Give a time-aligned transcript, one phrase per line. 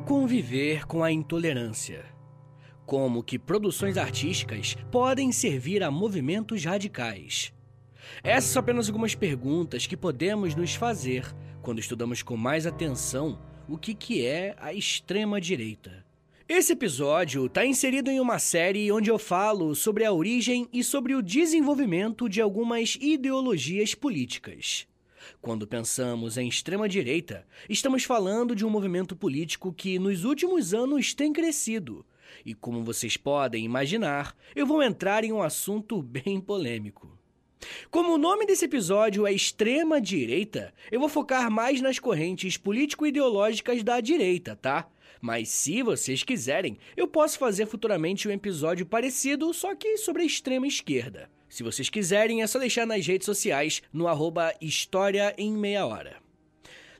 [0.00, 2.04] conviver com a intolerância?
[2.86, 7.52] Como que produções artísticas podem servir a movimentos radicais?
[8.22, 11.32] Essas são apenas algumas perguntas que podemos nos fazer
[11.62, 16.04] quando estudamos com mais atenção o que, que é a extrema-direita.
[16.48, 21.14] Esse episódio está inserido em uma série onde eu falo sobre a origem e sobre
[21.14, 24.89] o desenvolvimento de algumas ideologias políticas.
[25.40, 31.32] Quando pensamos em extrema-direita, estamos falando de um movimento político que nos últimos anos tem
[31.32, 32.04] crescido.
[32.44, 37.18] E como vocês podem imaginar, eu vou entrar em um assunto bem polêmico.
[37.90, 43.82] Como o nome desse episódio é Extrema Direita, eu vou focar mais nas correntes político-ideológicas
[43.82, 44.88] da direita, tá?
[45.20, 50.24] Mas se vocês quiserem, eu posso fazer futuramente um episódio parecido, só que sobre a
[50.24, 51.28] extrema esquerda.
[51.50, 56.16] Se vocês quiserem, é só deixar nas redes sociais no arroba História em Meia Hora.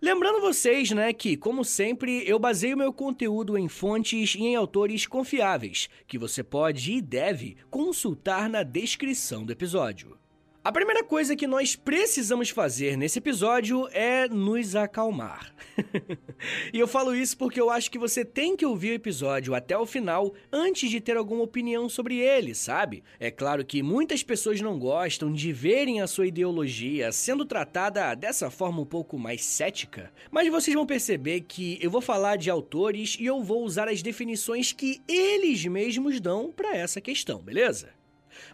[0.02, 5.06] Lembrando vocês, né, que, como sempre, eu baseio meu conteúdo em fontes e em autores
[5.06, 10.18] confiáveis, que você pode e deve consultar na descrição do episódio.
[10.62, 15.54] A primeira coisa que nós precisamos fazer nesse episódio é nos acalmar.
[16.70, 19.78] e eu falo isso porque eu acho que você tem que ouvir o episódio até
[19.78, 23.02] o final antes de ter alguma opinião sobre ele, sabe?
[23.18, 28.50] É claro que muitas pessoas não gostam de verem a sua ideologia sendo tratada dessa
[28.50, 33.16] forma um pouco mais cética, mas vocês vão perceber que eu vou falar de autores
[33.18, 37.98] e eu vou usar as definições que eles mesmos dão para essa questão, beleza?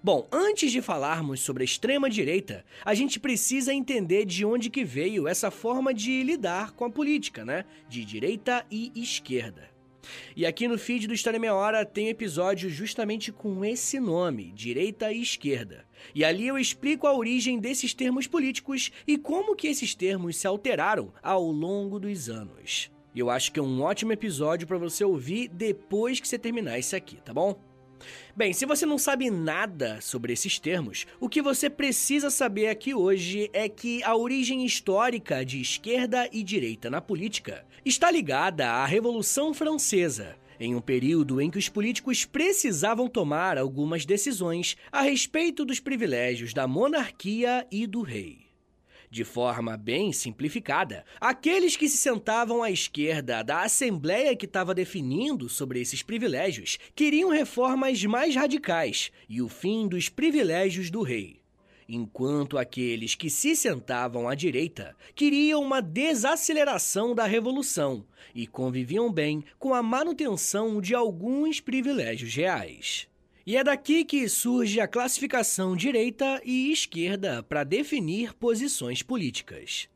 [0.02, 4.84] Bom, antes de falarmos sobre a extrema direita, a gente precisa entender de onde que
[4.84, 7.64] veio essa forma de lidar com a política, né?
[7.88, 9.76] De direita e esquerda.
[10.36, 15.12] E aqui no feed do História Meia Hora tem episódio justamente com esse nome, direita
[15.12, 15.84] e esquerda.
[16.14, 20.46] E ali eu explico a origem desses termos políticos e como que esses termos se
[20.46, 22.90] alteraram ao longo dos anos.
[23.14, 26.94] Eu acho que é um ótimo episódio para você ouvir depois que você terminar esse
[26.94, 27.58] aqui, tá bom?
[28.34, 32.94] Bem, se você não sabe nada sobre esses termos, o que você precisa saber aqui
[32.94, 38.84] hoje é que a origem histórica de esquerda e direita na política está ligada à
[38.84, 45.64] Revolução Francesa, em um período em que os políticos precisavam tomar algumas decisões a respeito
[45.64, 48.45] dos privilégios da monarquia e do rei.
[49.10, 55.48] De forma bem simplificada, aqueles que se sentavam à esquerda da Assembleia que estava definindo
[55.48, 61.40] sobre esses privilégios queriam reformas mais radicais e o fim dos privilégios do rei.
[61.88, 69.44] Enquanto aqueles que se sentavam à direita queriam uma desaceleração da revolução e conviviam bem
[69.56, 73.08] com a manutenção de alguns privilégios reais.
[73.46, 79.88] E é daqui que surge a classificação direita e esquerda para definir posições políticas.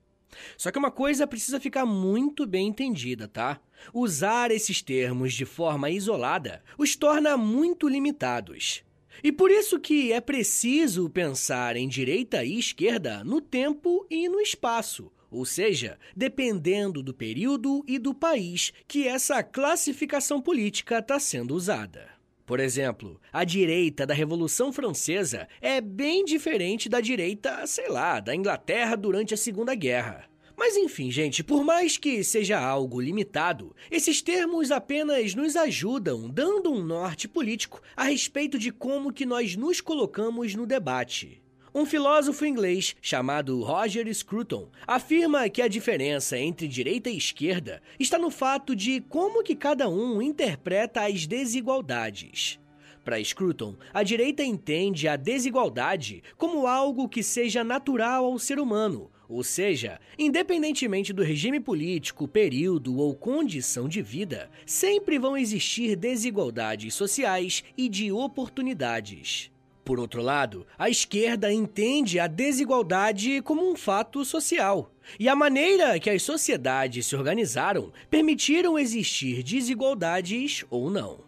[0.56, 3.60] Só que uma coisa precisa ficar muito bem entendida, tá?
[3.92, 8.84] Usar esses termos de forma isolada os torna muito limitados.
[9.20, 14.40] E por isso que é preciso pensar em direita e esquerda no tempo e no
[14.40, 21.52] espaço, ou seja, dependendo do período e do país que essa classificação política está sendo
[21.52, 22.19] usada.
[22.50, 28.34] Por exemplo, a direita da Revolução Francesa é bem diferente da direita, sei lá, da
[28.34, 30.28] Inglaterra durante a Segunda Guerra.
[30.56, 36.72] Mas enfim, gente, por mais que seja algo limitado, esses termos apenas nos ajudam, dando
[36.72, 41.40] um norte político a respeito de como que nós nos colocamos no debate.
[41.72, 48.18] Um filósofo inglês chamado Roger Scruton afirma que a diferença entre direita e esquerda está
[48.18, 52.58] no fato de como que cada um interpreta as desigualdades.
[53.04, 59.08] Para Scruton, a direita entende a desigualdade como algo que seja natural ao ser humano,
[59.28, 66.94] ou seja, independentemente do regime político, período ou condição de vida, sempre vão existir desigualdades
[66.94, 69.52] sociais e de oportunidades.
[69.84, 74.92] Por outro lado, a esquerda entende a desigualdade como um fato social.
[75.18, 81.24] E a maneira que as sociedades se organizaram permitiram existir desigualdades ou não.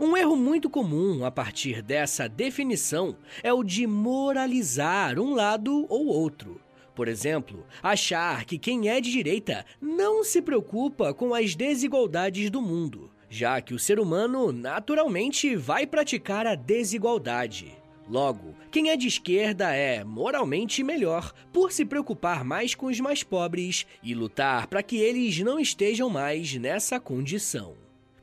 [0.00, 6.06] Um erro muito comum a partir dessa definição é o de moralizar um lado ou
[6.06, 6.60] outro.
[6.94, 12.62] Por exemplo, achar que quem é de direita não se preocupa com as desigualdades do
[12.62, 17.74] mundo, já que o ser humano naturalmente vai praticar a desigualdade.
[18.08, 23.24] Logo, quem é de esquerda é moralmente melhor por se preocupar mais com os mais
[23.24, 27.74] pobres e lutar para que eles não estejam mais nessa condição.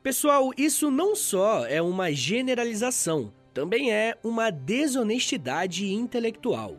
[0.01, 6.77] Pessoal, isso não só é uma generalização, também é uma desonestidade intelectual.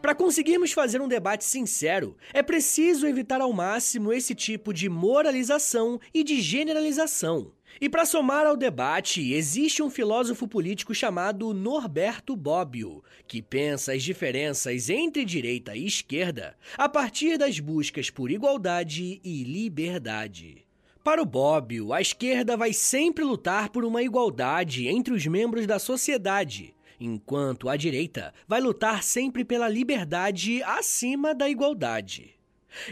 [0.00, 6.00] Para conseguirmos fazer um debate sincero, é preciso evitar ao máximo esse tipo de moralização
[6.14, 7.52] e de generalização.
[7.80, 14.02] E para somar ao debate, existe um filósofo político chamado Norberto Bobbio, que pensa as
[14.02, 20.64] diferenças entre direita e esquerda a partir das buscas por igualdade e liberdade.
[21.02, 25.80] Para o Bobbio, a esquerda vai sempre lutar por uma igualdade entre os membros da
[25.80, 32.36] sociedade, enquanto a direita vai lutar sempre pela liberdade acima da igualdade.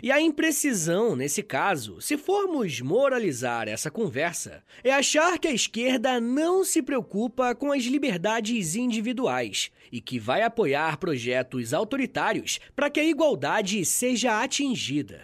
[0.03, 6.21] E a imprecisão, nesse caso, se formos moralizar essa conversa, é achar que a esquerda
[6.21, 13.00] não se preocupa com as liberdades individuais e que vai apoiar projetos autoritários para que
[13.00, 15.23] a igualdade seja atingida.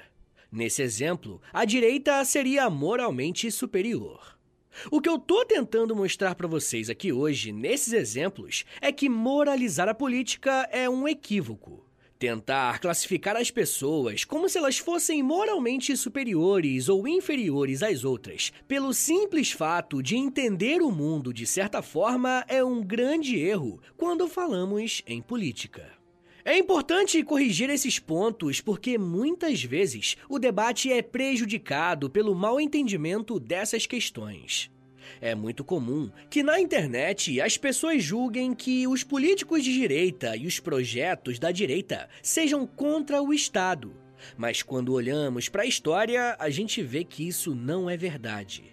[0.51, 4.37] Nesse exemplo, a direita seria moralmente superior.
[4.91, 9.89] O que eu tô tentando mostrar para vocês aqui hoje, nesses exemplos, é que moralizar
[9.89, 11.86] a política é um equívoco.
[12.19, 18.95] Tentar classificar as pessoas como se elas fossem moralmente superiores ou inferiores às outras, pelo
[18.95, 25.03] simples fato de entender o mundo de certa forma, é um grande erro quando falamos
[25.07, 25.93] em política.
[26.43, 33.39] É importante corrigir esses pontos porque muitas vezes o debate é prejudicado pelo mal entendimento
[33.39, 34.71] dessas questões.
[35.27, 40.47] É muito comum que na internet as pessoas julguem que os políticos de direita e
[40.47, 43.93] os projetos da direita sejam contra o Estado.
[44.37, 48.67] Mas quando olhamos para a história, a gente vê que isso não é verdade.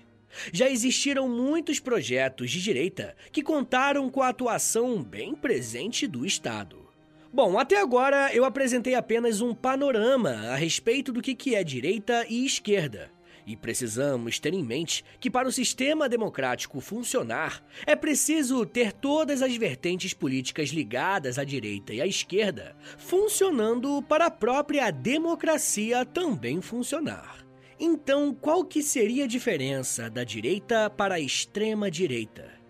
[0.51, 6.87] Já existiram muitos projetos de direita que contaram com a atuação bem presente do Estado.
[7.33, 12.45] Bom, até agora eu apresentei apenas um panorama a respeito do que é direita e
[12.45, 13.11] esquerda.
[13.45, 19.41] E precisamos ter em mente que, para o sistema democrático funcionar, é preciso ter todas
[19.41, 26.61] as vertentes políticas ligadas à direita e à esquerda funcionando para a própria democracia também
[26.61, 27.45] funcionar.
[27.79, 32.62] Então, qual que seria a diferença da direita para a extrema direita?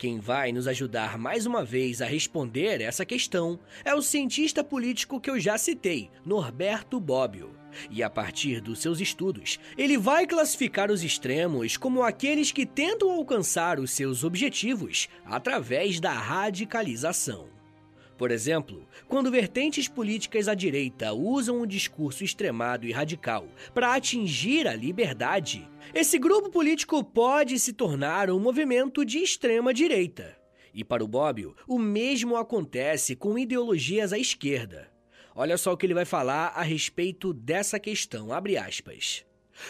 [0.00, 5.20] Quem vai nos ajudar mais uma vez a responder essa questão é o cientista político
[5.20, 7.54] que eu já citei, Norberto Bobbio.
[7.90, 13.10] E a partir dos seus estudos, ele vai classificar os extremos como aqueles que tentam
[13.10, 17.59] alcançar os seus objetivos através da radicalização.
[18.20, 24.68] Por exemplo, quando vertentes políticas à direita usam um discurso extremado e radical para atingir
[24.68, 30.36] a liberdade, esse grupo político pode se tornar um movimento de extrema direita.
[30.74, 34.92] E para o Bobbio, o mesmo acontece com ideologias à esquerda.
[35.34, 39.24] Olha só o que ele vai falar a respeito dessa questão, abre aspas.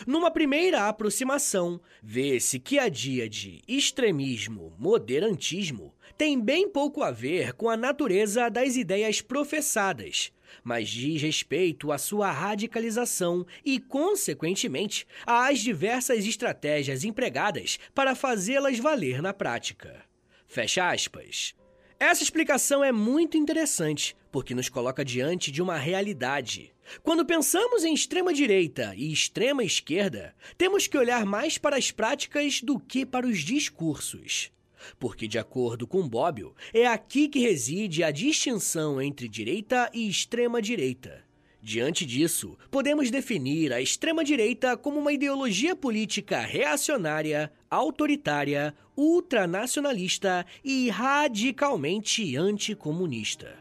[0.06, 7.52] Numa primeira aproximação, vê-se que a dia de extremismo, moderantismo, tem bem pouco a ver
[7.54, 10.32] com a natureza das ideias professadas,
[10.62, 19.22] mas diz respeito à sua radicalização e, consequentemente, às diversas estratégias empregadas para fazê-las valer
[19.22, 20.04] na prática.
[20.46, 21.54] Fecha aspas.
[21.98, 26.72] Essa explicação é muito interessante, porque nos coloca diante de uma realidade.
[27.02, 33.06] Quando pensamos em extrema-direita e extrema-esquerda, temos que olhar mais para as práticas do que
[33.06, 34.50] para os discursos.
[34.98, 41.24] Porque, de acordo com Bobbio, é aqui que reside a distinção entre direita e extrema-direita.
[41.62, 52.34] Diante disso, podemos definir a extrema-direita como uma ideologia política reacionária, autoritária, ultranacionalista e radicalmente
[52.34, 53.59] anticomunista.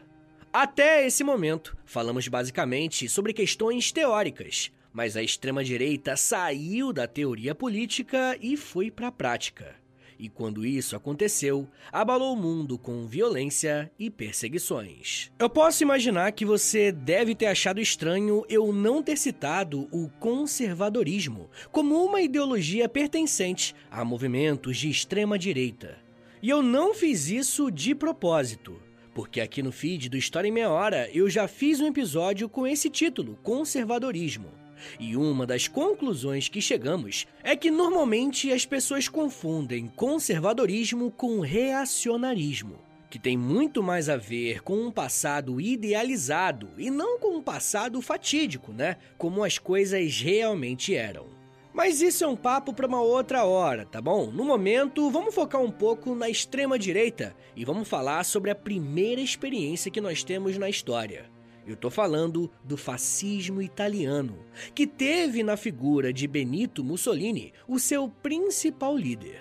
[0.52, 8.36] Até esse momento, falamos basicamente sobre questões teóricas, mas a extrema-direita saiu da teoria política
[8.40, 9.76] e foi para a prática.
[10.18, 15.30] E quando isso aconteceu, abalou o mundo com violência e perseguições.
[15.38, 21.48] Eu posso imaginar que você deve ter achado estranho eu não ter citado o conservadorismo
[21.70, 25.96] como uma ideologia pertencente a movimentos de extrema direita.
[26.42, 30.70] E eu não fiz isso de propósito porque aqui no feed do História em Meia
[30.70, 34.60] Hora eu já fiz um episódio com esse título, Conservadorismo.
[34.98, 42.78] E uma das conclusões que chegamos é que normalmente as pessoas confundem conservadorismo com reacionarismo,
[43.10, 48.00] que tem muito mais a ver com um passado idealizado e não com um passado
[48.00, 48.96] fatídico, né?
[49.18, 51.39] Como as coisas realmente eram.
[51.72, 54.30] Mas isso é um papo para uma outra hora, tá bom?
[54.30, 59.20] No momento, vamos focar um pouco na extrema direita e vamos falar sobre a primeira
[59.20, 61.30] experiência que nós temos na história.
[61.66, 68.08] Eu tô falando do fascismo italiano, que teve na figura de Benito Mussolini o seu
[68.08, 69.40] principal líder.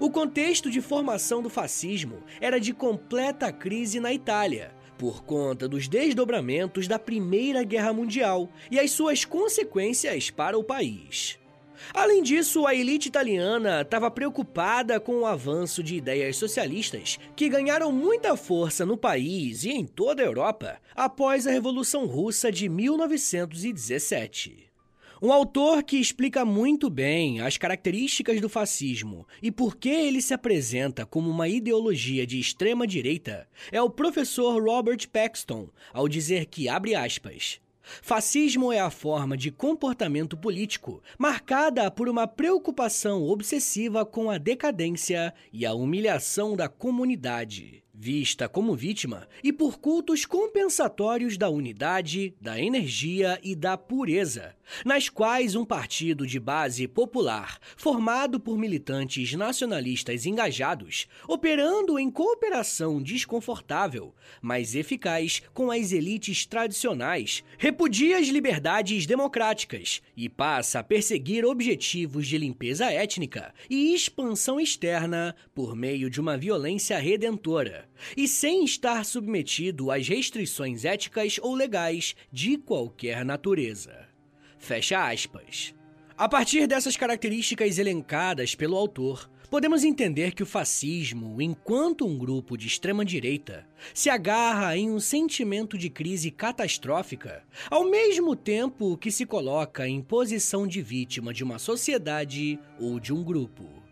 [0.00, 5.86] O contexto de formação do fascismo era de completa crise na Itália, por conta dos
[5.86, 11.38] desdobramentos da Primeira Guerra Mundial e as suas consequências para o país.
[11.92, 17.90] Além disso, a elite italiana estava preocupada com o avanço de ideias socialistas que ganharam
[17.92, 24.64] muita força no país e em toda a Europa após a Revolução Russa de 1917.
[25.22, 30.34] Um autor que explica muito bem as características do fascismo e por que ele se
[30.34, 36.68] apresenta como uma ideologia de extrema direita é o professor Robert Paxton, ao dizer que,
[36.68, 37.58] abre aspas,
[38.02, 45.34] Fascismo é a forma de comportamento político marcada por uma preocupação obsessiva com a decadência
[45.52, 52.60] e a humilhação da comunidade vista como vítima, e por cultos compensatórios da unidade, da
[52.60, 60.26] energia e da pureza, nas quais um partido de base popular, formado por militantes nacionalistas
[60.26, 70.02] engajados, operando em cooperação desconfortável, mas eficaz com as elites tradicionais, repudia as liberdades democráticas
[70.14, 76.36] e passa a perseguir objetivos de limpeza étnica e expansão externa por meio de uma
[76.36, 84.08] violência redentora e sem estar submetido às restrições éticas ou legais de qualquer natureza.
[84.58, 85.74] Fecha aspas.
[86.16, 92.56] A partir dessas características elencadas pelo autor, podemos entender que o fascismo, enquanto um grupo
[92.56, 99.26] de extrema-direita, se agarra em um sentimento de crise catastrófica, ao mesmo tempo que se
[99.26, 103.83] coloca em posição de vítima de uma sociedade ou de um grupo.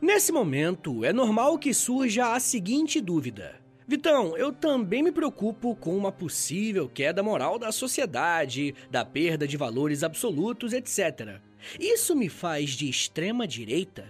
[0.00, 3.60] Nesse momento, é normal que surja a seguinte dúvida.
[3.86, 9.56] Vitão, eu também me preocupo com uma possível queda moral da sociedade, da perda de
[9.56, 11.40] valores absolutos, etc.
[11.80, 14.04] Isso me faz de extrema direita?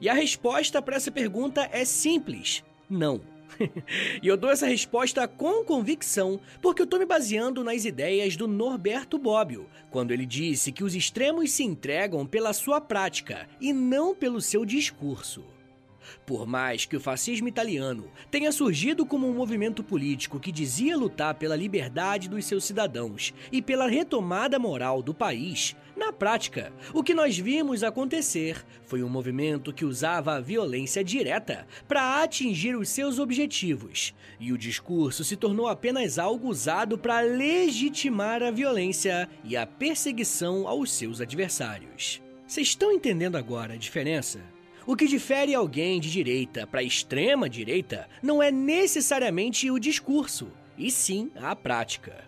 [0.00, 3.33] E a resposta para essa pergunta é simples: não.
[4.22, 8.46] e eu dou essa resposta com convicção, porque eu estou me baseando nas ideias do
[8.46, 14.14] Norberto Bobbio, quando ele disse que os extremos se entregam pela sua prática e não
[14.14, 15.44] pelo seu discurso.
[16.26, 21.34] Por mais que o fascismo italiano tenha surgido como um movimento político que dizia lutar
[21.34, 27.14] pela liberdade dos seus cidadãos e pela retomada moral do país, na prática, o que
[27.14, 33.18] nós vimos acontecer foi um movimento que usava a violência direta para atingir os seus
[33.18, 39.66] objetivos, e o discurso se tornou apenas algo usado para legitimar a violência e a
[39.66, 42.20] perseguição aos seus adversários.
[42.46, 44.40] Vocês estão entendendo agora a diferença?
[44.86, 50.90] O que difere alguém de direita para extrema direita não é necessariamente o discurso, e
[50.90, 52.23] sim a prática.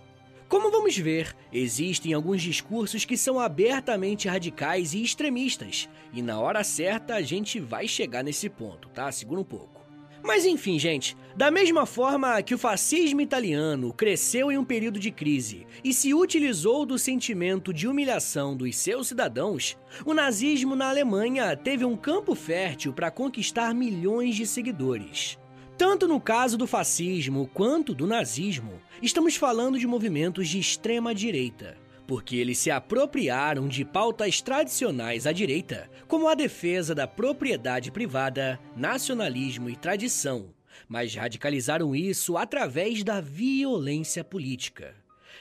[0.48, 6.62] Como vamos ver, existem alguns discursos que são abertamente radicais e extremistas, e na hora
[6.62, 9.10] certa a gente vai chegar nesse ponto, tá?
[9.10, 9.84] Segura um pouco.
[10.22, 15.10] Mas enfim, gente, da mesma forma que o fascismo italiano cresceu em um período de
[15.10, 21.56] crise e se utilizou do sentimento de humilhação dos seus cidadãos, o nazismo na Alemanha
[21.56, 25.38] teve um campo fértil para conquistar milhões de seguidores.
[25.78, 31.76] Tanto no caso do fascismo quanto do nazismo, estamos falando de movimentos de extrema direita
[32.06, 38.61] porque eles se apropriaram de pautas tradicionais à direita, como a defesa da propriedade privada,
[38.76, 40.54] nacionalismo e tradição,
[40.88, 44.95] mas radicalizaram isso através da violência política.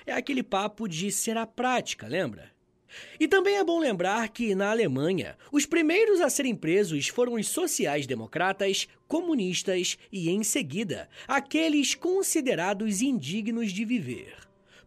[0.05, 2.54] É aquele papo de ser a prática, lembra?
[3.19, 7.47] E também é bom lembrar que, na Alemanha, os primeiros a serem presos foram os
[7.47, 14.35] sociais-democratas, comunistas e, em seguida, aqueles considerados indignos de viver.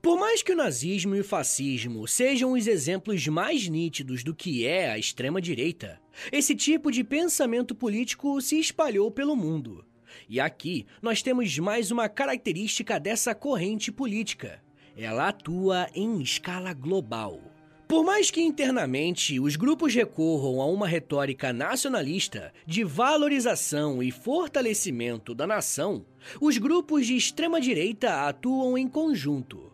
[0.01, 4.65] Por mais que o nazismo e o fascismo sejam os exemplos mais nítidos do que
[4.65, 6.01] é a extrema-direita,
[6.31, 9.85] esse tipo de pensamento político se espalhou pelo mundo.
[10.29, 14.63] E aqui nós temos mais uma característica dessa corrente política:
[14.97, 17.41] ela atua em escala global.
[17.89, 25.35] Por mais que internamente os grupos recorram a uma retórica nacionalista de valorização e fortalecimento
[25.35, 26.05] da nação,
[26.39, 29.73] os grupos de extrema-direita atuam em conjunto.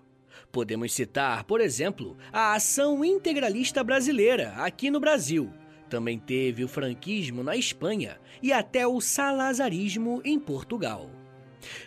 [0.52, 5.50] Podemos citar, por exemplo, a Ação Integralista Brasileira, aqui no Brasil.
[5.90, 11.10] Também teve o franquismo na Espanha e até o salazarismo em Portugal.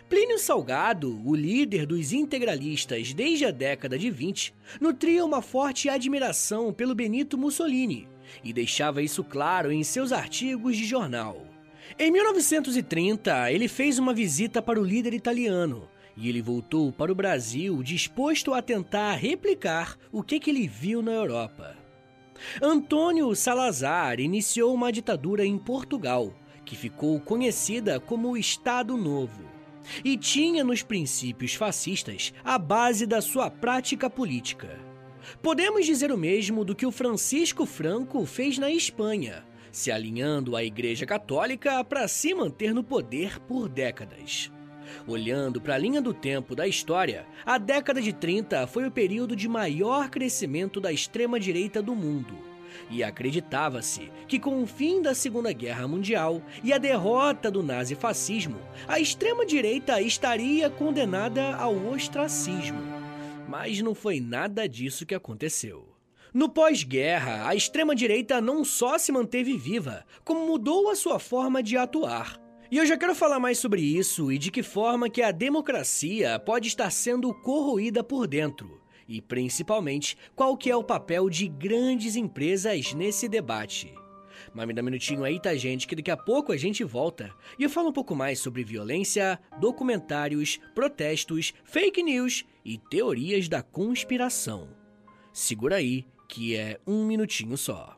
[0.08, 6.72] Plínio Salgado, o líder dos integralistas desde a década de 20, nutria uma forte admiração
[6.72, 8.08] pelo Benito Mussolini
[8.42, 11.46] e deixava isso claro em seus artigos de jornal.
[11.98, 17.14] Em 1930, ele fez uma visita para o líder italiano e ele voltou para o
[17.14, 21.76] Brasil disposto a tentar replicar o que, que ele viu na Europa.
[22.62, 26.32] Antônio Salazar iniciou uma ditadura em Portugal,
[26.64, 29.47] que ficou conhecida como o Estado Novo
[30.04, 34.78] e tinha nos princípios fascistas a base da sua prática política.
[35.42, 40.64] Podemos dizer o mesmo do que o Francisco Franco fez na Espanha, se alinhando à
[40.64, 44.50] Igreja Católica para se manter no poder por décadas.
[45.06, 49.36] Olhando para a linha do tempo da história, a década de 30 foi o período
[49.36, 52.47] de maior crescimento da extrema-direita do mundo
[52.90, 58.58] e acreditava-se que com o fim da Segunda Guerra Mundial e a derrota do nazifascismo,
[58.86, 62.80] a extrema-direita estaria condenada ao ostracismo.
[63.48, 65.88] Mas não foi nada disso que aconteceu.
[66.32, 71.76] No pós-guerra, a extrema-direita não só se manteve viva, como mudou a sua forma de
[71.76, 72.38] atuar.
[72.70, 76.38] E eu já quero falar mais sobre isso e de que forma que a democracia
[76.38, 78.77] pode estar sendo corroída por dentro
[79.08, 83.94] e principalmente qual que é o papel de grandes empresas nesse debate.
[84.54, 87.34] Mas me dá um minutinho aí, tá, gente, que daqui a pouco a gente volta
[87.58, 93.62] e eu falo um pouco mais sobre violência, documentários, protestos, fake news e teorias da
[93.62, 94.68] conspiração.
[95.32, 97.97] Segura aí, que é um minutinho só.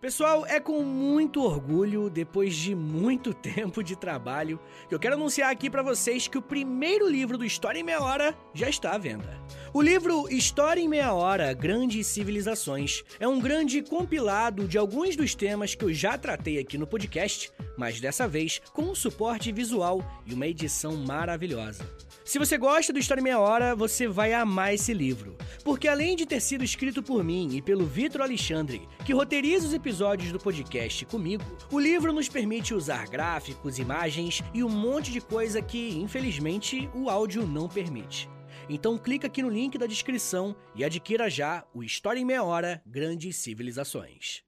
[0.00, 5.50] Pessoal, é com muito orgulho, depois de muito tempo de trabalho, que eu quero anunciar
[5.50, 8.98] aqui para vocês que o primeiro livro do História em Meia Hora já está à
[8.98, 9.36] venda.
[9.74, 15.34] O livro História em Meia Hora Grandes Civilizações é um grande compilado de alguns dos
[15.34, 20.00] temas que eu já tratei aqui no podcast, mas dessa vez com um suporte visual
[20.24, 21.84] e uma edição maravilhosa.
[22.28, 25.34] Se você gosta do História em Meia Hora, você vai amar esse livro.
[25.64, 29.72] Porque além de ter sido escrito por mim e pelo Vitor Alexandre, que roteiriza os
[29.72, 35.22] episódios do podcast comigo, o livro nos permite usar gráficos, imagens e um monte de
[35.22, 38.28] coisa que, infelizmente, o áudio não permite.
[38.68, 42.82] Então clica aqui no link da descrição e adquira já o História em Meia Hora
[42.84, 44.42] Grandes Civilizações.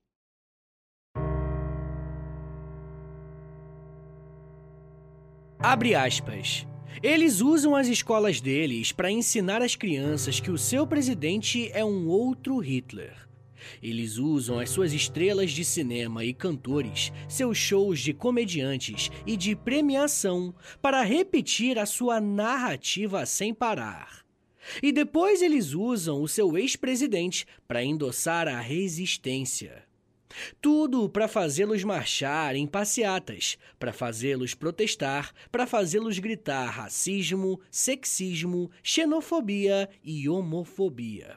[5.58, 6.66] Abre aspas.
[7.02, 12.06] Eles usam as escolas deles para ensinar as crianças que o seu presidente é um
[12.08, 13.28] outro Hitler.
[13.82, 19.54] Eles usam as suas estrelas de cinema e cantores, seus shows de comediantes e de
[19.54, 24.24] premiação para repetir a sua narrativa sem parar.
[24.82, 29.89] E depois eles usam o seu ex-presidente para endossar a resistência.
[30.60, 39.88] Tudo para fazê-los marchar em passeatas, para fazê-los protestar, para fazê-los gritar racismo, sexismo, xenofobia
[40.04, 41.36] e homofobia.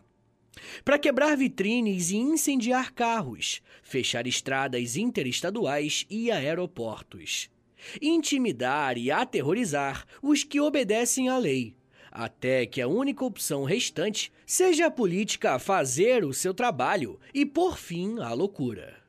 [0.85, 7.49] Para quebrar vitrines e incendiar carros, fechar estradas interestaduais e aeroportos.
[8.01, 11.75] Intimidar e aterrorizar os que obedecem à lei
[12.13, 17.75] até que a única opção restante seja a política fazer o seu trabalho e por
[17.75, 19.01] fim a loucura.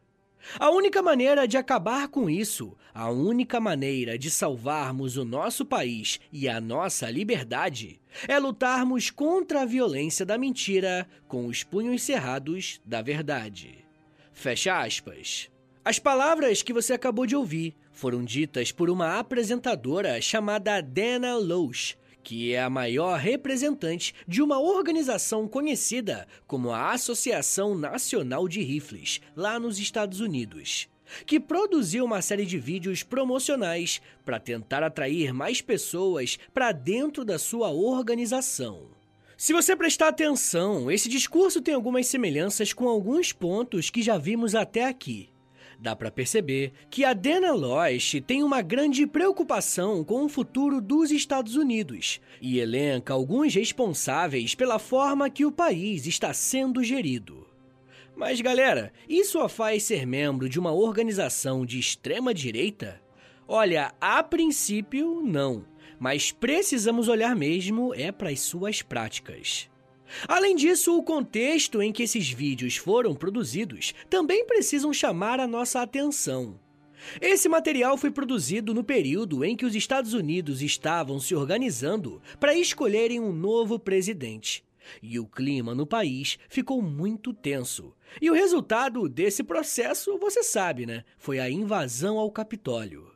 [0.59, 6.19] A única maneira de acabar com isso, a única maneira de salvarmos o nosso país
[6.33, 12.81] e a nossa liberdade, é lutarmos contra a violência da mentira com os punhos cerrados
[12.85, 13.85] da verdade.
[14.33, 15.51] Fecha aspas.
[15.85, 21.97] As palavras que você acabou de ouvir foram ditas por uma apresentadora chamada Dana Loesch,
[22.25, 29.21] que é a maior representante de uma organização conhecida como a Associação Nacional de Rifles,
[29.37, 30.89] lá nos Estados Unidos,
[31.27, 37.39] que produziu uma série de vídeos promocionais para tentar atrair mais pessoas para dentro da
[37.39, 38.89] sua organização.
[39.37, 44.55] Se você prestar atenção, esse discurso tem algumas semelhanças com alguns pontos que já vimos
[44.55, 45.34] até aqui.
[45.79, 51.11] Dá para perceber que a Dana Loesch tem uma grande preocupação com o futuro dos
[51.11, 57.47] Estados Unidos e elenca alguns responsáveis pela forma que o país está sendo gerido.
[58.17, 63.03] Mas galera, isso a faz ser membro de uma organização de extrema direita?
[63.47, 65.65] Olha, a princípio não,
[65.99, 69.69] mas precisamos olhar mesmo é para as suas práticas.
[70.29, 75.81] Além disso, o contexto em que esses vídeos foram produzidos também precisam chamar a nossa
[75.83, 76.59] atenção.
[77.21, 82.55] Esse material foi produzido no período em que os Estados Unidos estavam se organizando para
[82.55, 84.65] escolherem um novo presidente.
[85.03, 87.95] E o clima no país ficou muito tenso.
[88.21, 91.05] E o resultado desse processo, você sabe, né?
[91.19, 93.14] Foi a invasão ao Capitólio.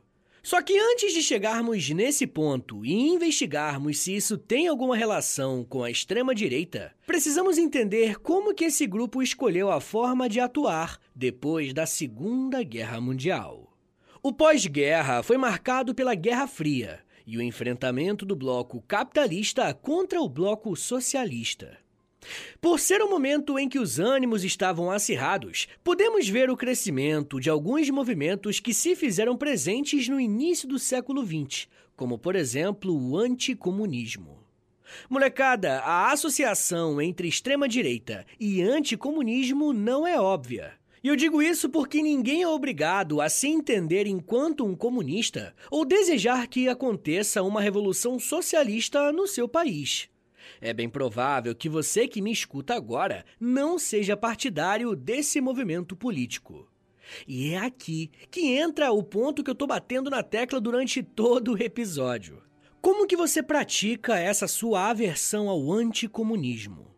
[0.49, 5.83] Só que antes de chegarmos nesse ponto e investigarmos se isso tem alguma relação com
[5.83, 11.85] a extrema-direita, precisamos entender como que esse grupo escolheu a forma de atuar depois da
[11.85, 13.77] Segunda Guerra Mundial.
[14.23, 20.27] O pós-guerra foi marcado pela Guerra Fria e o enfrentamento do bloco capitalista contra o
[20.27, 21.77] bloco socialista.
[22.61, 27.49] Por ser um momento em que os ânimos estavam acirrados, podemos ver o crescimento de
[27.49, 33.17] alguns movimentos que se fizeram presentes no início do século XX, como por exemplo o
[33.17, 34.39] anticomunismo.
[35.09, 40.73] Molecada, a associação entre extrema-direita e anticomunismo não é óbvia.
[41.01, 45.85] E eu digo isso porque ninguém é obrigado a se entender enquanto um comunista ou
[45.85, 50.08] desejar que aconteça uma revolução socialista no seu país.
[50.61, 56.67] É bem provável que você que me escuta agora não seja partidário desse movimento político.
[57.27, 61.53] E é aqui que entra o ponto que eu tô batendo na tecla durante todo
[61.53, 62.43] o episódio.
[62.81, 66.95] Como que você pratica essa sua aversão ao anticomunismo?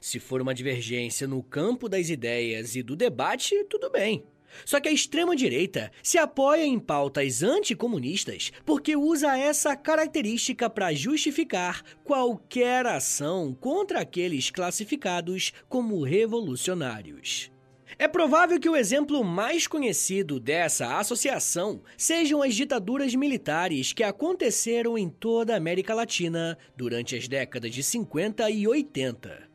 [0.00, 4.24] Se for uma divergência no campo das ideias e do debate, tudo bem.
[4.64, 11.82] Só que a extrema-direita se apoia em pautas anticomunistas porque usa essa característica para justificar
[12.04, 17.50] qualquer ação contra aqueles classificados como revolucionários.
[17.98, 24.98] É provável que o exemplo mais conhecido dessa associação sejam as ditaduras militares que aconteceram
[24.98, 29.53] em toda a América Latina durante as décadas de 50 e 80.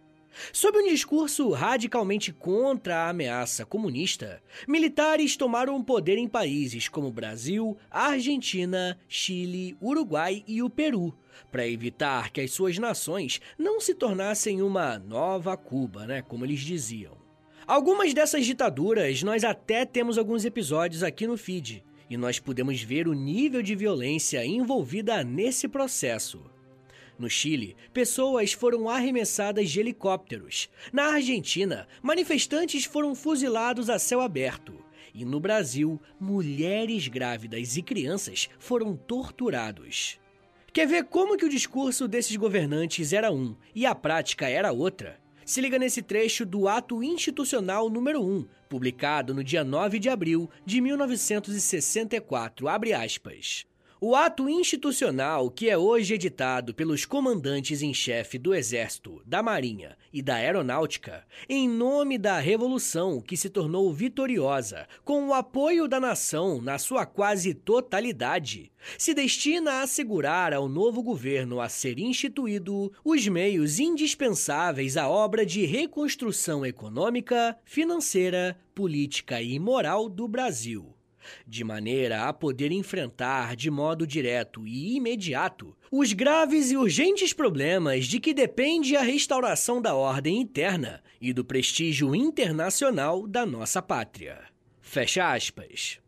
[0.53, 7.11] Sob um discurso radicalmente contra a ameaça comunista, militares tomaram o poder em países como
[7.11, 11.13] Brasil, Argentina, Chile, Uruguai e o Peru,
[11.51, 16.59] para evitar que as suas nações não se tornassem uma nova Cuba, né, como eles
[16.59, 17.17] diziam.
[17.67, 23.07] Algumas dessas ditaduras nós até temos alguns episódios aqui no feed, e nós podemos ver
[23.07, 26.43] o nível de violência envolvida nesse processo.
[27.19, 30.69] No Chile, pessoas foram arremessadas de helicópteros.
[30.93, 34.73] Na Argentina, manifestantes foram fuzilados a céu aberto.
[35.13, 40.17] E no Brasil, mulheres grávidas e crianças foram torturados.
[40.71, 45.19] Quer ver como que o discurso desses governantes era um e a prática era outra?
[45.43, 50.49] Se liga nesse trecho do Ato Institucional número 1, publicado no dia 9 de abril
[50.65, 53.65] de 1964, abre aspas.
[54.01, 59.97] O ato institucional, que é hoje editado pelos comandantes em chefe do Exército, da Marinha
[60.13, 65.99] e da Aeronáutica, em nome da Revolução que se tornou vitoriosa, com o apoio da
[65.99, 72.93] nação na sua quase totalidade, se destina a assegurar ao novo governo a ser instituído
[73.03, 80.95] os meios indispensáveis à obra de reconstrução econômica, financeira, política e moral do Brasil
[81.47, 88.05] de maneira a poder enfrentar de modo direto e imediato os graves e urgentes problemas
[88.05, 94.39] de que depende a restauração da ordem interna e do prestígio internacional da nossa pátria.
[94.81, 95.99] Fecha aspas.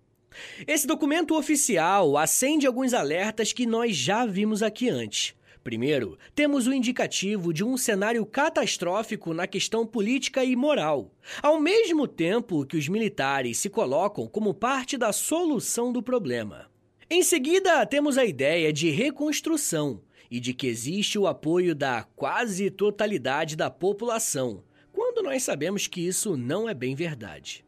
[0.65, 6.73] Esse documento oficial acende alguns alertas que nós já vimos aqui antes, Primeiro, temos o
[6.73, 12.87] indicativo de um cenário catastrófico na questão política e moral, ao mesmo tempo que os
[12.87, 16.69] militares se colocam como parte da solução do problema.
[17.09, 22.71] Em seguida, temos a ideia de reconstrução e de que existe o apoio da quase
[22.71, 27.63] totalidade da população, quando nós sabemos que isso não é bem verdade.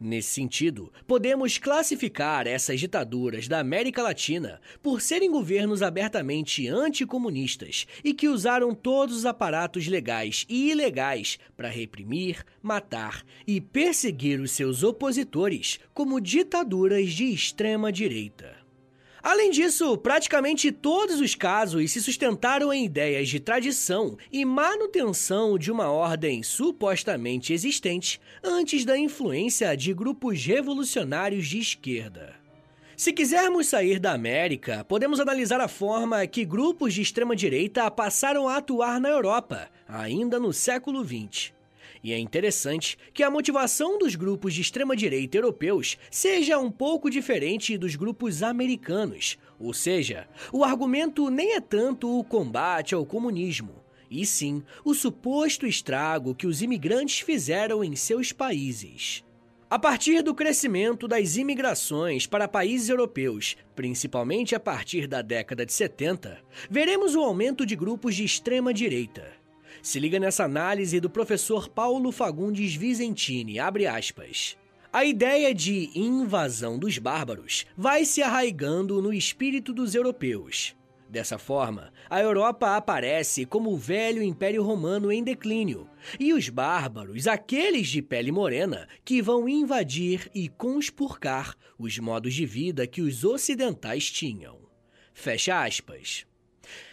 [0.00, 8.12] Nesse sentido, podemos classificar essas ditaduras da América Latina por serem governos abertamente anticomunistas e
[8.12, 14.82] que usaram todos os aparatos legais e ilegais para reprimir, matar e perseguir os seus
[14.82, 18.57] opositores como ditaduras de extrema direita.
[19.22, 25.72] Além disso, praticamente todos os casos se sustentaram em ideias de tradição e manutenção de
[25.72, 32.34] uma ordem supostamente existente antes da influência de grupos revolucionários de esquerda.
[32.96, 38.56] Se quisermos sair da América, podemos analisar a forma que grupos de extrema-direita passaram a
[38.56, 41.57] atuar na Europa, ainda no século XX.
[42.02, 47.76] E é interessante que a motivação dos grupos de extrema-direita europeus seja um pouco diferente
[47.76, 54.24] dos grupos americanos, ou seja, o argumento nem é tanto o combate ao comunismo, e
[54.24, 59.24] sim o suposto estrago que os imigrantes fizeram em seus países.
[59.70, 65.74] A partir do crescimento das imigrações para países europeus, principalmente a partir da década de
[65.74, 66.38] 70,
[66.70, 69.37] veremos o aumento de grupos de extrema direita.
[69.82, 74.56] Se liga nessa análise do professor Paulo Fagundes Vicentini, abre aspas.
[74.92, 80.74] A ideia de invasão dos bárbaros vai se arraigando no espírito dos europeus.
[81.08, 85.88] Dessa forma, a Europa aparece como o velho Império Romano em declínio,
[86.20, 92.44] e os bárbaros, aqueles de pele morena, que vão invadir e conspurcar os modos de
[92.44, 94.58] vida que os ocidentais tinham.
[95.14, 96.27] Fecha aspas.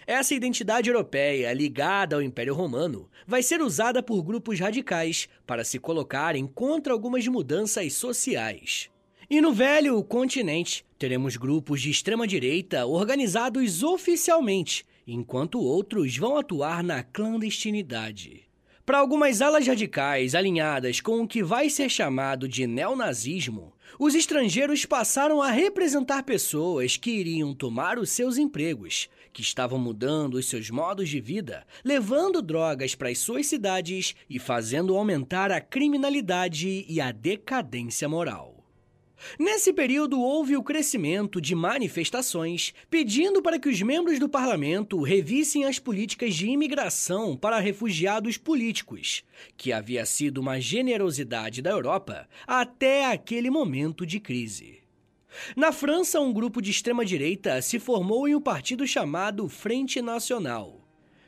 [0.08, 5.80] Essa identidade europeia ligada ao Império Romano vai ser usada por grupos radicais para se
[5.80, 8.90] colocarem contra algumas mudanças sociais.
[9.28, 17.02] E no velho continente, teremos grupos de extrema-direita organizados oficialmente, enquanto outros vão atuar na
[17.02, 18.44] clandestinidade.
[18.86, 24.86] Para algumas alas radicais alinhadas com o que vai ser chamado de neonazismo, os estrangeiros
[24.86, 30.70] passaram a representar pessoas que iriam tomar os seus empregos, que estavam mudando os seus
[30.70, 37.02] modos de vida, levando drogas para as suas cidades e fazendo aumentar a criminalidade e
[37.02, 38.64] a decadência moral.
[39.38, 45.66] Nesse período, houve o crescimento de manifestações pedindo para que os membros do parlamento revissem
[45.66, 49.26] as políticas de imigração para refugiados políticos,
[49.58, 54.85] que havia sido uma generosidade da Europa até aquele momento de crise.
[55.56, 60.82] Na França, um grupo de extrema-direita se formou em um partido chamado Frente Nacional.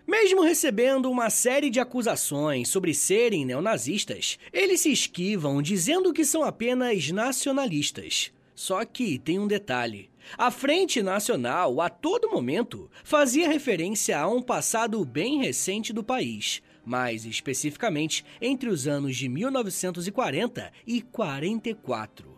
[0.08, 6.44] Mesmo recebendo uma série de acusações sobre serem neonazistas, eles se esquivam dizendo que são
[6.44, 8.32] apenas nacionalistas.
[8.56, 10.10] Só que tem um detalhe.
[10.38, 16.62] A Frente Nacional, a todo momento, fazia referência a um passado bem recente do país,
[16.86, 22.37] mais especificamente entre os anos de 1940 e 44.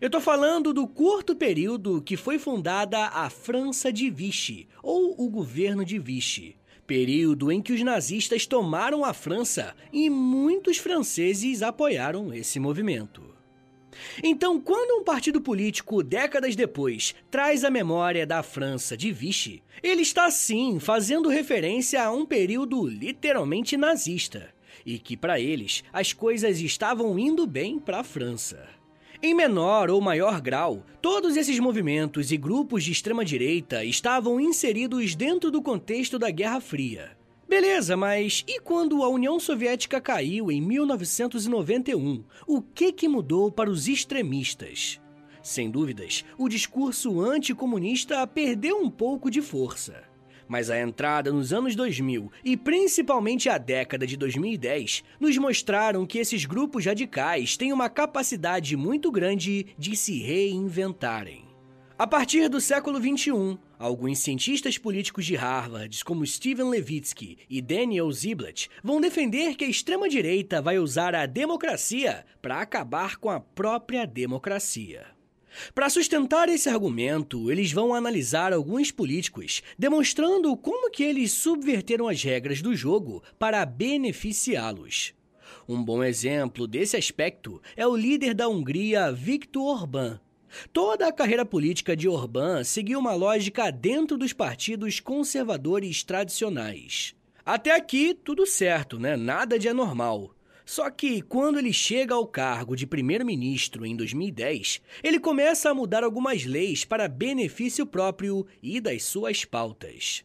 [0.00, 5.28] Eu tô falando do curto período que foi fundada a França de Vichy, ou o
[5.28, 12.32] governo de Vichy período em que os nazistas tomaram a França e muitos franceses apoiaram
[12.32, 13.34] esse movimento.
[14.22, 20.02] Então, quando um partido político, décadas depois, traz a memória da França de Vichy, ele
[20.02, 26.60] está sim fazendo referência a um período literalmente nazista, e que para eles as coisas
[26.60, 28.68] estavam indo bem para a França.
[29.22, 35.50] Em menor ou maior grau, todos esses movimentos e grupos de extrema-direita estavam inseridos dentro
[35.50, 37.16] do contexto da Guerra Fria.
[37.48, 42.24] Beleza, mas e quando a União Soviética caiu em 1991?
[42.46, 45.00] O que, que mudou para os extremistas?
[45.42, 50.02] Sem dúvidas, o discurso anticomunista perdeu um pouco de força.
[50.48, 56.18] Mas a entrada nos anos 2000 e principalmente a década de 2010 nos mostraram que
[56.18, 61.46] esses grupos radicais têm uma capacidade muito grande de se reinventarem.
[61.98, 68.12] A partir do século XXI, alguns cientistas políticos de Harvard, como Steven Levitsky e Daniel
[68.12, 74.06] Ziblatt, vão defender que a extrema-direita vai usar a democracia para acabar com a própria
[74.06, 75.15] democracia.
[75.74, 82.22] Para sustentar esse argumento, eles vão analisar alguns políticos, demonstrando como que eles subverteram as
[82.22, 85.14] regras do jogo para beneficiá-los.
[85.68, 90.20] Um bom exemplo desse aspecto é o líder da Hungria, Viktor Orbán.
[90.72, 97.14] Toda a carreira política de Orbán seguiu uma lógica dentro dos partidos conservadores tradicionais.
[97.44, 99.16] Até aqui, tudo certo, né?
[99.16, 100.35] Nada de anormal.
[100.66, 106.02] Só que quando ele chega ao cargo de primeiro-ministro em 2010, ele começa a mudar
[106.02, 110.24] algumas leis para benefício próprio e das suas pautas.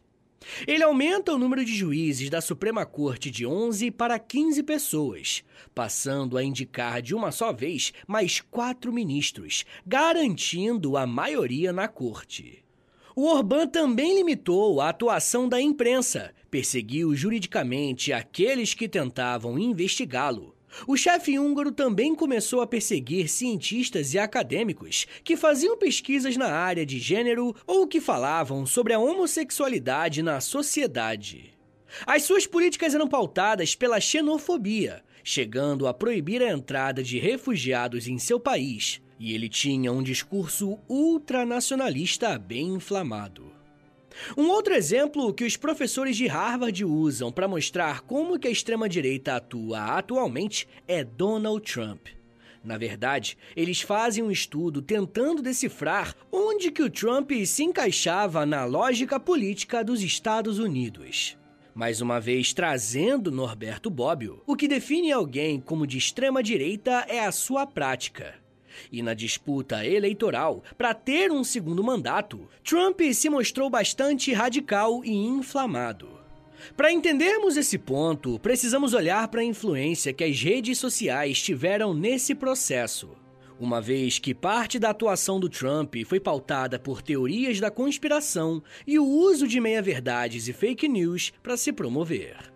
[0.66, 6.36] Ele aumenta o número de juízes da Suprema Corte de 11 para 15 pessoas, passando
[6.36, 12.61] a indicar de uma só vez mais quatro ministros, garantindo a maioria na corte.
[13.14, 20.54] O Orbán também limitou a atuação da imprensa, perseguiu juridicamente aqueles que tentavam investigá-lo.
[20.86, 26.86] O chefe húngaro também começou a perseguir cientistas e acadêmicos que faziam pesquisas na área
[26.86, 31.52] de gênero ou que falavam sobre a homossexualidade na sociedade.
[32.06, 38.16] As suas políticas eram pautadas pela xenofobia, chegando a proibir a entrada de refugiados em
[38.18, 43.52] seu país, e ele tinha um discurso ultranacionalista bem inflamado.
[44.36, 49.36] Um outro exemplo que os professores de Harvard usam para mostrar como que a extrema-direita
[49.36, 52.08] atua atualmente é Donald Trump.
[52.64, 58.64] Na verdade, eles fazem um estudo tentando decifrar onde que o Trump se encaixava na
[58.64, 61.38] lógica política dos Estados Unidos.
[61.72, 67.24] Mais uma vez trazendo Norberto Bobbio, o que define alguém como de extrema direita é
[67.24, 68.41] a sua prática.
[68.90, 75.12] E na disputa eleitoral para ter um segundo mandato, Trump se mostrou bastante radical e
[75.12, 76.20] inflamado.
[76.76, 82.34] Para entendermos esse ponto, precisamos olhar para a influência que as redes sociais tiveram nesse
[82.34, 83.10] processo.
[83.58, 88.98] Uma vez que parte da atuação do Trump foi pautada por teorias da conspiração e
[88.98, 92.51] o uso de meia-verdades e fake news para se promover.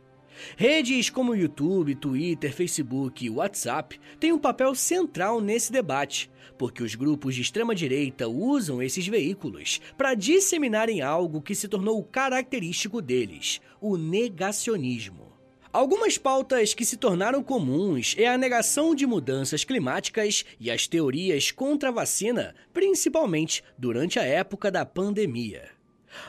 [0.56, 6.94] Redes como YouTube, Twitter, Facebook e WhatsApp têm um papel central nesse debate, porque os
[6.94, 13.96] grupos de extrema-direita usam esses veículos para disseminarem algo que se tornou característico deles: o
[13.96, 15.26] negacionismo.
[15.72, 21.50] Algumas pautas que se tornaram comuns é a negação de mudanças climáticas e as teorias
[21.50, 25.75] contra a vacina, principalmente durante a época da pandemia.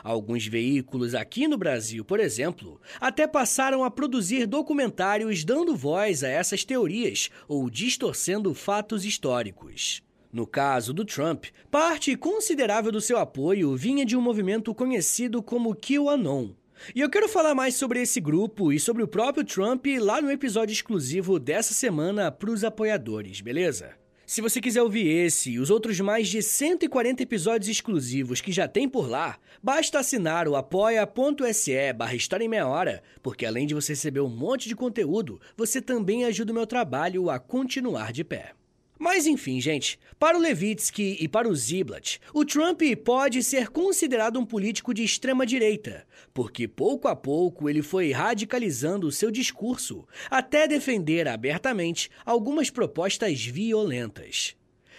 [0.02, 6.28] Alguns veículos aqui no Brasil, por exemplo, até passaram a produzir documentários dando voz a
[6.28, 10.02] essas teorias ou distorcendo fatos históricos.
[10.32, 15.74] No caso do Trump, parte considerável do seu apoio vinha de um movimento conhecido como
[15.74, 16.50] QAnon.
[16.94, 20.30] E eu quero falar mais sobre esse grupo e sobre o próprio Trump lá no
[20.30, 23.97] episódio exclusivo dessa semana para os apoiadores, beleza?
[24.28, 28.68] Se você quiser ouvir esse e os outros mais de 140 episódios exclusivos que já
[28.68, 33.72] tem por lá, basta assinar o apoia.se barra História em Meia Hora, porque além de
[33.72, 38.22] você receber um monte de conteúdo, você também ajuda o meu trabalho a continuar de
[38.22, 38.57] pé.
[38.98, 44.40] Mas enfim, gente, para o Levitsky e para o Ziblatt, o Trump pode ser considerado
[44.40, 50.06] um político de extrema direita, porque pouco a pouco ele foi radicalizando o seu discurso
[50.28, 54.56] até defender abertamente algumas propostas violentas.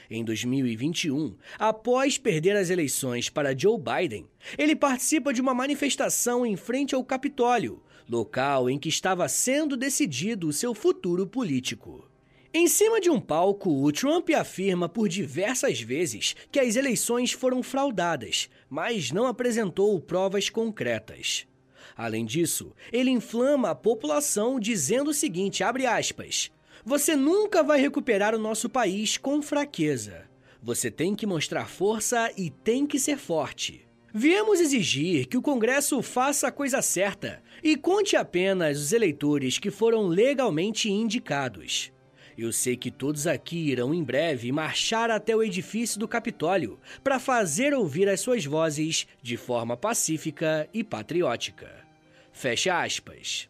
[0.09, 4.25] Em 2021, após perder as eleições para Joe Biden,
[4.57, 10.47] ele participa de uma manifestação em frente ao Capitólio, local em que estava sendo decidido
[10.47, 12.08] o seu futuro político.
[12.51, 17.61] Em cima de um palco, o Trump afirma por diversas vezes que as eleições foram
[17.61, 21.45] fraudadas, mas não apresentou provas concretas.
[21.95, 26.49] Além disso, ele inflama a população dizendo o seguinte, aspas,
[26.83, 30.27] Você nunca vai recuperar o nosso país com fraqueza.
[30.59, 33.85] Você tem que mostrar força e tem que ser forte.
[34.11, 39.69] Viemos exigir que o Congresso faça a coisa certa e conte apenas os eleitores que
[39.69, 41.91] foram legalmente indicados.
[42.41, 47.19] Eu sei que todos aqui irão em breve marchar até o edifício do Capitólio para
[47.19, 51.69] fazer ouvir as suas vozes de forma pacífica e patriótica.
[52.31, 53.49] Fecha aspas.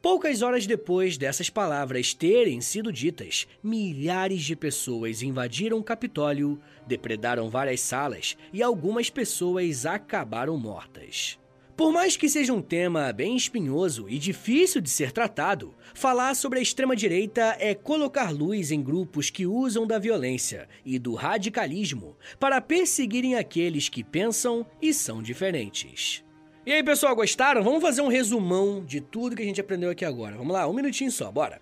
[0.00, 7.50] Poucas horas depois dessas palavras terem sido ditas, milhares de pessoas invadiram o Capitólio, depredaram
[7.50, 11.41] várias salas e algumas pessoas acabaram mortas.
[11.76, 16.58] Por mais que seja um tema bem espinhoso e difícil de ser tratado, falar sobre
[16.58, 22.60] a extrema-direita é colocar luz em grupos que usam da violência e do radicalismo para
[22.60, 26.22] perseguirem aqueles que pensam e são diferentes.
[26.66, 27.62] E aí, pessoal, gostaram?
[27.62, 30.36] Vamos fazer um resumão de tudo que a gente aprendeu aqui agora.
[30.36, 31.60] Vamos lá, um minutinho só, bora.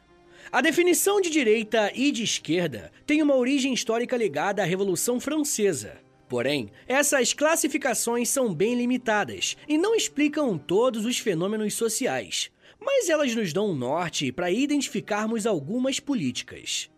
[0.51, 6.10] A definição de direita e de esquerda tem uma origem histórica ligada à Revolução Francesa.
[6.31, 13.35] Porém, essas classificações são bem limitadas e não explicam todos os fenômenos sociais, mas elas
[13.35, 16.89] nos dão um norte para identificarmos algumas políticas.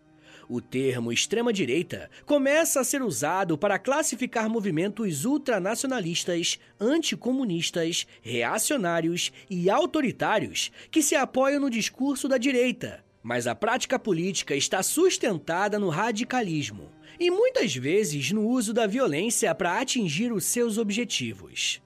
[0.50, 10.70] O termo extrema-direita começa a ser usado para classificar movimentos ultranacionalistas, anticomunistas, reacionários e autoritários
[10.90, 16.90] que se apoiam no discurso da direita, mas a prática política está sustentada no radicalismo
[17.22, 21.80] e muitas vezes no uso da violência para atingir os seus objetivos.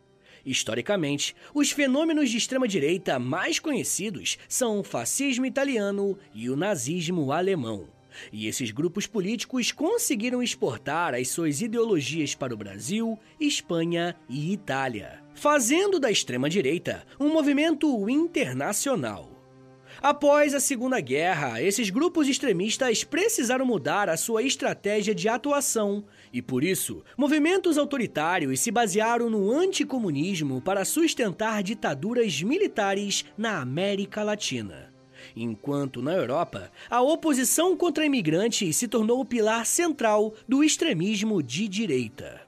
[0.47, 7.87] Historicamente, os fenômenos de extrema-direita mais conhecidos são o fascismo italiano e o nazismo alemão.
[8.33, 15.23] E esses grupos políticos conseguiram exportar as suas ideologias para o Brasil, Espanha e Itália,
[15.35, 19.36] fazendo da extrema-direita um movimento internacional.
[20.09, 26.41] Após a Segunda Guerra, esses grupos extremistas precisaram mudar a sua estratégia de atuação e,
[26.41, 34.95] por isso, movimentos autoritários se basearam no anticomunismo para sustentar ditaduras militares na América Latina.
[35.35, 41.67] Enquanto na Europa, a oposição contra imigrantes se tornou o pilar central do extremismo de
[41.67, 42.46] direita.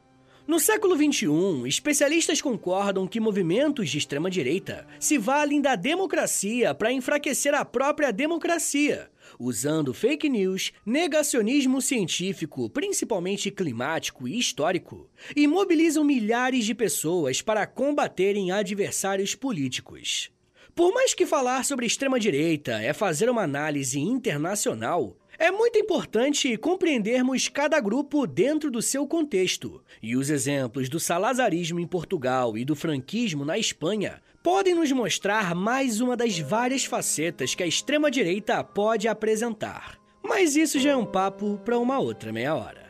[0.49, 7.53] No século XXI, especialistas concordam que movimentos de extrema-direita se valem da democracia para enfraquecer
[7.53, 16.65] a própria democracia, usando fake news, negacionismo científico, principalmente climático e histórico, e mobilizam milhares
[16.65, 20.31] de pessoas para combaterem adversários políticos.
[20.75, 27.49] Por mais que falar sobre extrema-direita é fazer uma análise internacional, é muito importante compreendermos
[27.49, 32.75] cada grupo dentro do seu contexto, e os exemplos do salazarismo em Portugal e do
[32.75, 39.07] franquismo na Espanha podem nos mostrar mais uma das várias facetas que a extrema-direita pode
[39.07, 39.99] apresentar.
[40.23, 42.88] Mas isso já é um papo para uma outra meia hora.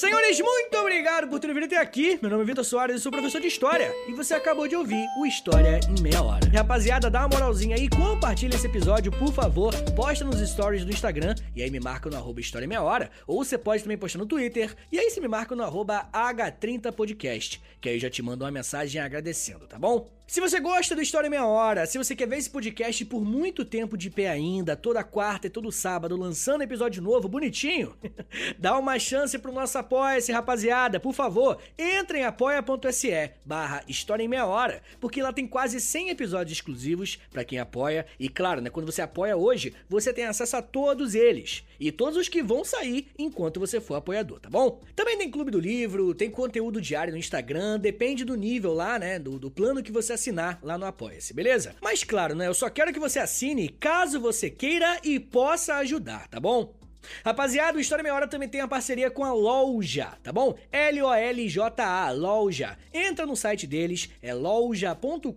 [0.00, 2.18] Senhores, muito obrigado por terem vindo até aqui.
[2.22, 3.94] Meu nome é Vitor Soares, eu sou professor de História.
[4.08, 6.48] E você acabou de ouvir o História em Meia Hora.
[6.50, 9.74] Rapaziada, dá uma moralzinha aí, compartilha esse episódio, por favor.
[9.94, 13.10] Posta nos stories do Instagram, e aí me marca no arroba História em Meia Hora.
[13.26, 17.60] Ou você pode também postar no Twitter, e aí você me marca no arroba H30podcast,
[17.78, 20.08] que aí eu já te mando uma mensagem agradecendo, tá bom?
[20.30, 23.24] Se você gosta do História em Meia Hora, se você quer ver esse podcast por
[23.24, 27.96] muito tempo de pé ainda, toda quarta e todo sábado, lançando episódio novo, bonitinho,
[28.56, 31.00] dá uma chance pro nosso apoia-se, rapaziada.
[31.00, 36.10] Por favor, entre em apoia.se barra História em Meia Hora, porque lá tem quase 100
[36.10, 38.06] episódios exclusivos para quem apoia.
[38.16, 41.64] E claro, né, quando você apoia hoje, você tem acesso a todos eles.
[41.80, 44.80] E todos os que vão sair enquanto você for apoiador, tá bom?
[44.94, 49.18] Também tem Clube do Livro, tem conteúdo diário no Instagram, depende do nível lá, né,
[49.18, 51.74] do, do plano que você assinar lá no Apoia-se, beleza?
[51.80, 56.28] Mas claro, né, eu só quero que você assine caso você queira e possa ajudar,
[56.28, 56.79] tá bom?
[57.24, 60.56] Rapaziada, o História Meia Hora também tem a parceria com a Loja, tá bom?
[60.70, 62.78] L-O-L-J-A, Loja.
[62.92, 65.30] Entra no site deles, é loja.com.br,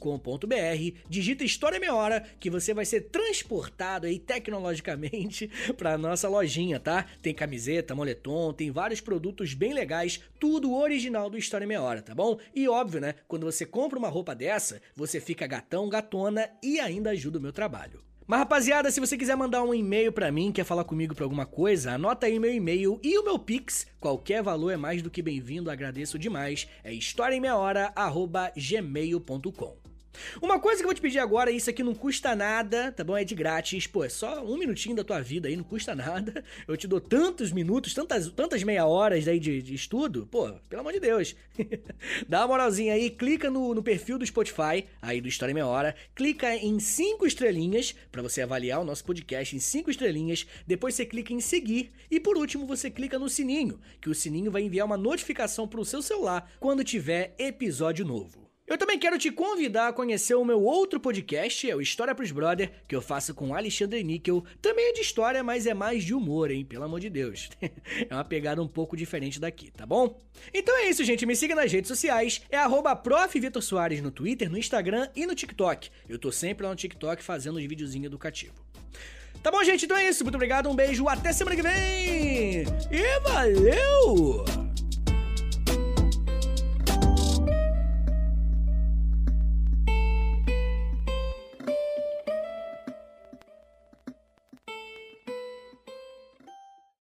[1.09, 7.05] digita História Meia Hora, que você vai ser transportado aí tecnologicamente pra nossa lojinha, tá?
[7.22, 12.14] Tem camiseta, moletom, tem vários produtos bem legais, tudo original do História Meia Hora, tá
[12.14, 12.38] bom?
[12.53, 13.16] E óbvio, né?
[13.28, 17.51] Quando você compra uma roupa dessa, você fica gatão, gatona e ainda ajuda o meu
[17.51, 18.01] trabalho.
[18.26, 21.45] Mas rapaziada, se você quiser mandar um e-mail para mim, quer falar comigo para alguma
[21.45, 23.86] coisa, anota aí meu e-mail e o meu Pix.
[23.99, 26.65] Qualquer valor é mais do que bem-vindo, agradeço demais.
[26.84, 29.82] É historiaemmeiahora@gmail.com.
[30.41, 33.18] Uma coisa que eu vou te pedir agora, isso aqui não custa nada, tá bom?
[33.18, 36.43] É de grátis, pô, é só um minutinho da tua vida aí, não custa nada.
[36.68, 40.82] Eu te dou tantos minutos, tantas, tantas meia horas aí de, de estudo, pô, pelo
[40.82, 41.36] amor de Deus.
[42.28, 45.68] Dá uma moralzinha aí, clica no, no perfil do Spotify, aí do História em Meia
[45.68, 50.95] Hora, clica em cinco estrelinhas para você avaliar o nosso podcast em cinco estrelinhas, depois
[50.95, 54.64] você clica em seguir e por último você clica no sininho, que o sininho vai
[54.64, 58.42] enviar uma notificação pro seu celular quando tiver episódio novo.
[58.74, 62.32] Eu também quero te convidar a conhecer o meu outro podcast, é o História pros
[62.32, 64.43] Brother, que eu faço com Alexandre Níquel.
[64.59, 66.65] Também é de história, mas é mais de humor, hein?
[66.65, 67.51] Pelo amor de Deus.
[67.61, 70.19] é uma pegada um pouco diferente daqui, tá bom?
[70.51, 71.24] Então é isso, gente.
[71.24, 72.41] Me siga nas redes sociais.
[72.49, 72.99] É arroba
[74.01, 75.91] no Twitter, no Instagram e no TikTok.
[76.09, 78.55] Eu tô sempre lá no TikTok fazendo uns videozinhos educativos.
[79.43, 79.86] Tá bom, gente?
[79.86, 80.24] Então é isso.
[80.24, 82.63] Muito obrigado, um beijo, até semana que vem!
[82.89, 84.72] E valeu!